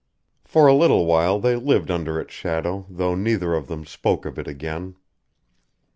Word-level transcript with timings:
For 0.43 0.65
a 0.65 0.73
little 0.73 1.05
while 1.05 1.39
they 1.39 1.55
lived 1.55 1.91
under 1.91 2.19
its 2.19 2.33
shadow 2.33 2.87
though 2.89 3.13
neither 3.13 3.53
of 3.53 3.67
them 3.67 3.85
spoke 3.85 4.25
of 4.25 4.39
it 4.39 4.47
again. 4.47 4.95